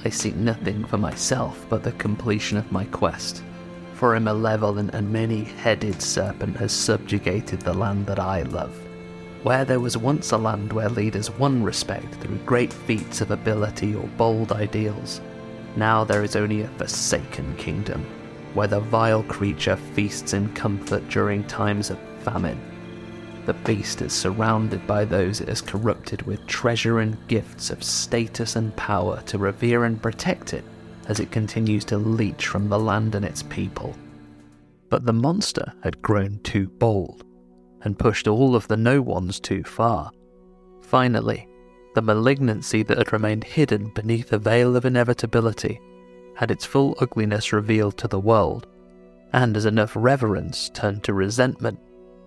I 0.04 0.10
seek 0.10 0.36
nothing 0.36 0.84
for 0.84 0.98
myself 0.98 1.64
but 1.68 1.82
the 1.82 1.92
completion 1.92 2.58
of 2.58 2.72
my 2.72 2.84
quest, 2.86 3.42
for 3.94 4.14
a 4.14 4.20
malevolent 4.20 4.94
and 4.94 5.12
many 5.12 5.44
headed 5.44 6.02
serpent 6.02 6.56
has 6.56 6.72
subjugated 6.72 7.60
the 7.60 7.74
land 7.74 8.06
that 8.06 8.18
I 8.18 8.42
love. 8.42 8.76
Where 9.42 9.64
there 9.64 9.80
was 9.80 9.96
once 9.96 10.32
a 10.32 10.38
land 10.38 10.72
where 10.72 10.88
leaders 10.88 11.30
won 11.30 11.62
respect 11.62 12.14
through 12.16 12.38
great 12.38 12.72
feats 12.72 13.20
of 13.20 13.30
ability 13.30 13.94
or 13.94 14.06
bold 14.16 14.52
ideals, 14.52 15.20
now 15.76 16.04
there 16.04 16.24
is 16.24 16.36
only 16.36 16.62
a 16.62 16.68
forsaken 16.68 17.54
kingdom, 17.56 18.04
where 18.54 18.66
the 18.66 18.80
vile 18.80 19.22
creature 19.22 19.76
feasts 19.76 20.32
in 20.32 20.52
comfort 20.54 21.08
during 21.08 21.44
times 21.44 21.90
of 21.90 21.98
famine 22.22 22.60
the 23.48 23.54
beast 23.54 24.02
is 24.02 24.12
surrounded 24.12 24.86
by 24.86 25.06
those 25.06 25.40
it 25.40 25.48
has 25.48 25.62
corrupted 25.62 26.20
with 26.20 26.46
treasure 26.46 26.98
and 26.98 27.16
gifts 27.28 27.70
of 27.70 27.82
status 27.82 28.56
and 28.56 28.76
power 28.76 29.22
to 29.22 29.38
revere 29.38 29.84
and 29.84 30.02
protect 30.02 30.52
it 30.52 30.64
as 31.06 31.18
it 31.18 31.30
continues 31.30 31.82
to 31.86 31.96
leech 31.96 32.46
from 32.46 32.68
the 32.68 32.78
land 32.78 33.14
and 33.14 33.24
its 33.24 33.42
people. 33.42 33.96
But 34.90 35.06
the 35.06 35.14
monster 35.14 35.72
had 35.82 36.02
grown 36.02 36.40
too 36.40 36.68
bold 36.68 37.24
and 37.82 37.98
pushed 37.98 38.28
all 38.28 38.56
of 38.56 38.66
the 38.68 38.76
no 38.76 39.00
ones 39.00 39.40
too 39.40 39.62
far. 39.62 40.10
Finally, 40.82 41.48
the 41.94 42.02
malignancy 42.02 42.82
that 42.82 42.98
had 42.98 43.12
remained 43.12 43.44
hidden 43.44 43.88
beneath 43.88 44.32
a 44.32 44.38
veil 44.38 44.76
of 44.76 44.84
inevitability 44.84 45.80
had 46.34 46.50
its 46.50 46.64
full 46.64 46.96
ugliness 47.00 47.52
revealed 47.52 47.96
to 47.98 48.08
the 48.08 48.20
world, 48.20 48.66
and 49.32 49.56
as 49.56 49.66
enough 49.66 49.92
reverence 49.96 50.70
turned 50.70 51.02
to 51.02 51.12
resentment, 51.12 51.78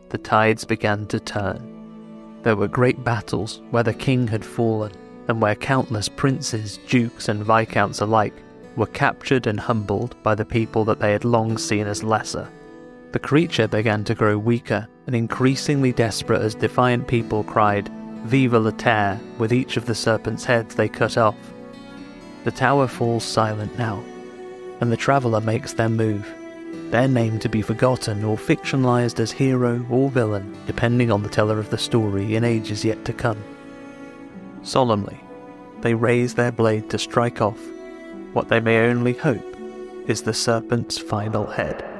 the 0.09 0.17
tides 0.17 0.65
began 0.65 1.05
to 1.07 1.19
turn. 1.19 2.39
There 2.43 2.55
were 2.55 2.67
great 2.67 3.03
battles 3.03 3.61
where 3.71 3.83
the 3.83 3.93
king 3.93 4.27
had 4.27 4.43
fallen, 4.43 4.91
and 5.27 5.41
where 5.41 5.55
countless 5.55 6.09
princes, 6.09 6.79
dukes, 6.89 7.29
and 7.29 7.45
viscounts 7.45 8.01
alike 8.01 8.33
were 8.75 8.87
captured 8.87 9.47
and 9.47 9.59
humbled 9.59 10.21
by 10.23 10.35
the 10.35 10.45
people 10.45 10.83
that 10.85 10.99
they 10.99 11.11
had 11.13 11.23
long 11.23 11.57
seen 11.57 11.87
as 11.87 12.03
lesser. 12.03 12.49
The 13.11 13.19
creature 13.19 13.67
began 13.67 14.03
to 14.05 14.15
grow 14.15 14.37
weaker 14.37 14.87
and 15.07 15.15
increasingly 15.15 15.91
desperate 15.91 16.41
as 16.41 16.55
defiant 16.55 17.07
people 17.07 17.43
cried, 17.43 17.89
Viva 18.25 18.59
la 18.59 18.71
Terre, 18.71 19.19
with 19.37 19.51
each 19.51 19.77
of 19.77 19.85
the 19.85 19.95
serpent's 19.95 20.45
heads 20.45 20.75
they 20.75 20.87
cut 20.87 21.17
off. 21.17 21.35
The 22.43 22.51
tower 22.51 22.87
falls 22.87 23.23
silent 23.23 23.77
now, 23.77 24.03
and 24.79 24.91
the 24.91 24.97
traveller 24.97 25.41
makes 25.41 25.73
their 25.73 25.89
move 25.89 26.31
their 26.91 27.07
name 27.07 27.39
to 27.39 27.49
be 27.49 27.61
forgotten 27.61 28.23
or 28.23 28.35
fictionalized 28.35 29.19
as 29.19 29.31
hero 29.31 29.85
or 29.89 30.09
villain, 30.09 30.55
depending 30.67 31.09
on 31.09 31.23
the 31.23 31.29
teller 31.29 31.57
of 31.57 31.69
the 31.69 31.77
story 31.77 32.35
in 32.35 32.43
ages 32.43 32.83
yet 32.83 33.03
to 33.05 33.13
come. 33.13 33.41
Solemnly, 34.61 35.19
they 35.79 35.93
raise 35.93 36.33
their 36.33 36.51
blade 36.51 36.89
to 36.89 36.99
strike 36.99 37.41
off 37.41 37.57
what 38.33 38.49
they 38.49 38.59
may 38.59 38.89
only 38.89 39.13
hope 39.13 39.57
is 40.07 40.21
the 40.21 40.33
serpent's 40.33 40.97
final 40.97 41.45
head. 41.45 41.90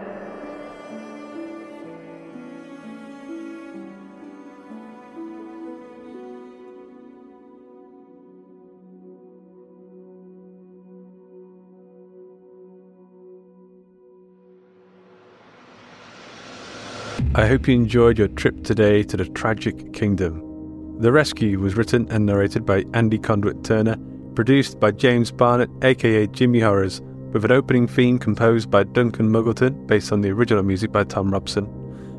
I 17.33 17.47
hope 17.47 17.65
you 17.65 17.75
enjoyed 17.75 18.17
your 18.19 18.27
trip 18.27 18.65
today 18.65 19.03
to 19.03 19.15
the 19.15 19.23
Tragic 19.23 19.93
Kingdom. 19.93 20.99
The 20.99 21.13
Rescue 21.13 21.59
was 21.59 21.77
written 21.77 22.05
and 22.11 22.25
narrated 22.25 22.65
by 22.65 22.83
Andy 22.93 23.17
Conduit 23.17 23.63
Turner, 23.63 23.95
produced 24.35 24.81
by 24.81 24.91
James 24.91 25.31
Barnett, 25.31 25.69
aka 25.81 26.27
Jimmy 26.27 26.59
Horrors, 26.59 26.99
with 27.31 27.45
an 27.45 27.53
opening 27.53 27.87
theme 27.87 28.19
composed 28.19 28.69
by 28.69 28.83
Duncan 28.83 29.29
Muggleton 29.29 29.87
based 29.87 30.11
on 30.11 30.19
the 30.19 30.29
original 30.29 30.61
music 30.61 30.91
by 30.91 31.05
Thom 31.05 31.31
Robson. 31.31 31.69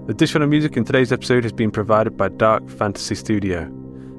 Additional 0.09 0.48
music 0.48 0.79
in 0.79 0.85
today's 0.87 1.12
episode 1.12 1.42
has 1.44 1.53
been 1.53 1.70
provided 1.70 2.16
by 2.16 2.31
Dark 2.31 2.66
Fantasy 2.70 3.14
Studio, 3.14 3.64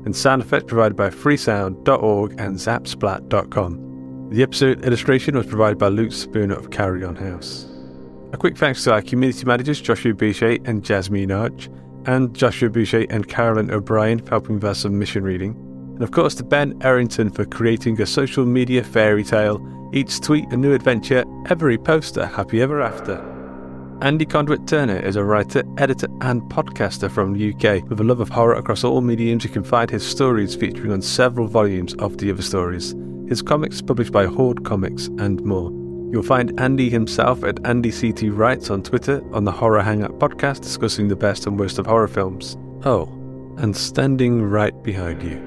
and 0.06 0.16
sound 0.16 0.44
effects 0.44 0.66
provided 0.66 0.96
by 0.96 1.10
freesound.org 1.10 2.40
and 2.40 2.56
zapsplat.com. 2.56 4.30
The 4.30 4.44
episode 4.44 4.86
illustration 4.86 5.36
was 5.36 5.48
provided 5.48 5.80
by 5.80 5.88
Luke 5.88 6.12
Spooner 6.12 6.54
of 6.54 6.70
Carrion 6.70 7.16
House. 7.16 7.73
A 8.34 8.38
quick 8.38 8.58
thanks 8.58 8.84
to 8.84 8.92
our 8.92 9.02
community 9.04 9.46
managers 9.46 9.80
Joshua 9.80 10.12
Boucher 10.12 10.58
and 10.66 10.84
Jasmine 10.84 11.32
Arch, 11.32 11.70
and 12.08 12.36
Joshua 12.36 12.68
Boucher 12.68 13.06
and 13.12 13.28
Carolyn 13.28 13.70
O'Brien 13.70 14.18
for 14.18 14.32
helping 14.32 14.56
with 14.56 14.66
our 14.66 14.74
submission 14.74 15.24
reading. 15.24 15.52
And 15.94 16.02
of 16.02 16.10
course 16.10 16.34
to 16.36 16.44
Ben 16.44 16.82
Errington 16.82 17.30
for 17.30 17.46
creating 17.46 18.02
a 18.02 18.08
social 18.08 18.44
media 18.44 18.84
fairy 18.84 19.24
tale, 19.24 19.62
each 19.94 20.20
tweet 20.20 20.52
a 20.52 20.58
new 20.58 20.74
adventure, 20.74 21.24
every 21.52 21.78
poster 21.78 22.26
happy 22.26 22.60
ever 22.64 22.82
after. 22.82 23.22
Andy 24.02 24.26
Conduit 24.26 24.66
Turner 24.68 24.98
is 24.98 25.16
a 25.16 25.24
writer, 25.24 25.62
editor, 25.78 26.08
and 26.22 26.42
podcaster 26.52 27.12
from 27.12 27.34
the 27.34 27.54
UK. 27.54 27.88
With 27.88 28.00
a 28.00 28.04
love 28.04 28.20
of 28.20 28.30
horror 28.30 28.56
across 28.56 28.84
all 28.84 29.02
mediums, 29.02 29.44
you 29.44 29.52
can 29.52 29.64
find 29.64 29.92
his 29.92 30.06
stories 30.06 30.56
featuring 30.56 30.92
on 30.92 31.04
several 31.04 31.46
volumes 31.46 31.94
of 32.00 32.18
the 32.18 32.32
other 32.32 32.42
stories. 32.42 32.96
His 33.28 33.44
comics 33.44 33.80
published 33.80 34.12
by 34.12 34.26
Horde 34.26 34.66
Comics 34.66 35.06
and 35.20 35.40
more. 35.46 35.83
You'll 36.14 36.22
find 36.22 36.58
Andy 36.62 36.92
himself 36.92 37.44
at 37.44 37.56
AndyCT 37.64 38.38
Writes 38.38 38.70
on 38.70 38.84
Twitter 38.84 39.24
on 39.34 39.46
the 39.46 39.52
Horror 39.52 39.82
Hangout 39.82 40.20
podcast 40.20 40.62
discussing 40.62 41.08
the 41.08 41.16
best 41.16 41.48
and 41.48 41.60
worst 41.60 41.80
of 41.80 41.88
horror 41.88 42.08
films. 42.08 42.56
Oh, 42.86 43.06
and 43.58 43.76
standing 43.76 44.44
right 44.44 44.80
behind 44.84 45.24
you. 45.24 45.42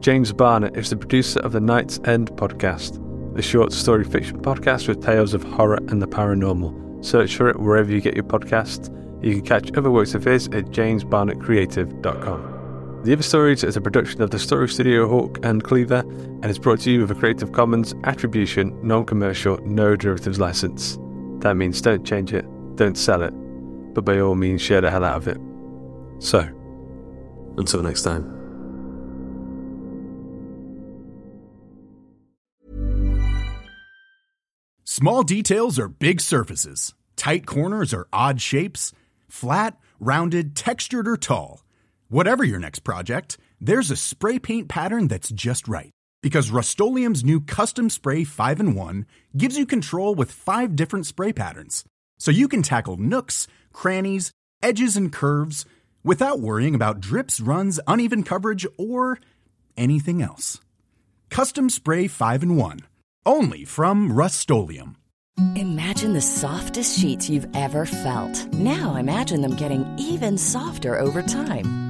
James 0.00 0.34
Barnett 0.34 0.76
is 0.76 0.90
the 0.90 0.98
producer 0.98 1.40
of 1.40 1.52
the 1.52 1.60
Night's 1.60 1.98
End 2.04 2.30
podcast, 2.32 3.02
the 3.34 3.40
short 3.40 3.72
story 3.72 4.04
fiction 4.04 4.42
podcast 4.42 4.86
with 4.86 5.02
tales 5.02 5.32
of 5.32 5.42
horror 5.44 5.78
and 5.88 6.02
the 6.02 6.08
paranormal. 6.08 7.02
Search 7.02 7.34
for 7.34 7.48
it 7.48 7.58
wherever 7.58 7.90
you 7.90 8.02
get 8.02 8.14
your 8.14 8.24
podcasts. 8.24 8.94
You 9.24 9.32
can 9.36 9.46
catch 9.46 9.72
other 9.78 9.90
works 9.90 10.14
of 10.14 10.24
his 10.24 10.48
at 10.48 10.66
jamesbarnettcreative.com. 10.66 12.59
The 13.02 13.14
Other 13.14 13.22
Stories 13.22 13.64
is 13.64 13.78
a 13.78 13.80
production 13.80 14.20
of 14.20 14.30
the 14.30 14.38
Story 14.38 14.68
Studio 14.68 15.08
Hawk 15.08 15.38
and 15.42 15.64
Cleaver 15.64 16.00
and 16.00 16.44
is 16.44 16.58
brought 16.58 16.80
to 16.80 16.90
you 16.90 17.00
with 17.00 17.10
a 17.10 17.14
Creative 17.14 17.50
Commons 17.50 17.94
Attribution, 18.04 18.78
Non 18.86 19.06
Commercial, 19.06 19.56
No 19.64 19.96
Derivatives 19.96 20.38
license. 20.38 20.98
That 21.38 21.56
means 21.56 21.80
don't 21.80 22.06
change 22.06 22.34
it, 22.34 22.44
don't 22.76 22.98
sell 22.98 23.22
it, 23.22 23.30
but 23.94 24.04
by 24.04 24.20
all 24.20 24.34
means 24.34 24.60
share 24.60 24.82
the 24.82 24.90
hell 24.90 25.02
out 25.02 25.16
of 25.16 25.28
it. 25.28 25.38
So, 26.18 26.46
Until 27.56 27.82
next 27.82 28.02
time. 28.02 28.36
Small 34.84 35.22
details 35.22 35.78
are 35.78 35.88
big 35.88 36.20
surfaces. 36.20 36.92
Tight 37.16 37.46
corners 37.46 37.94
are 37.94 38.08
odd 38.12 38.42
shapes. 38.42 38.92
Flat, 39.26 39.78
rounded, 39.98 40.54
textured, 40.54 41.08
or 41.08 41.16
tall. 41.16 41.62
Whatever 42.10 42.42
your 42.42 42.58
next 42.58 42.80
project, 42.80 43.38
there's 43.60 43.92
a 43.92 43.96
spray 43.96 44.40
paint 44.40 44.68
pattern 44.68 45.06
that's 45.06 45.28
just 45.28 45.68
right. 45.68 45.92
Because 46.24 46.50
Rust-Oleum 46.50 47.14
Custom 47.42 47.88
Spray 47.88 48.24
5 48.24 48.58
in 48.58 48.74
1 48.74 49.06
gives 49.36 49.56
you 49.56 49.64
control 49.64 50.16
with 50.16 50.32
five 50.32 50.74
different 50.74 51.06
spray 51.06 51.32
patterns. 51.32 51.84
So 52.18 52.32
you 52.32 52.48
can 52.48 52.62
tackle 52.62 52.96
nooks, 52.96 53.46
crannies, 53.72 54.32
edges, 54.60 54.96
and 54.96 55.12
curves 55.12 55.64
without 56.02 56.40
worrying 56.40 56.74
about 56.74 56.98
drips, 56.98 57.40
runs, 57.40 57.78
uneven 57.86 58.24
coverage, 58.24 58.66
or 58.76 59.20
anything 59.76 60.20
else. 60.20 60.58
Custom 61.28 61.70
Spray 61.70 62.08
5 62.08 62.42
in 62.42 62.56
1. 62.56 62.80
Only 63.24 63.64
from 63.64 64.12
Rust 64.12 64.50
Imagine 65.54 66.12
the 66.12 66.20
softest 66.20 66.98
sheets 66.98 67.30
you've 67.30 67.46
ever 67.54 67.86
felt. 67.86 68.52
Now 68.52 68.96
imagine 68.96 69.42
them 69.42 69.54
getting 69.54 69.86
even 69.96 70.36
softer 70.36 70.98
over 70.98 71.22
time. 71.22 71.89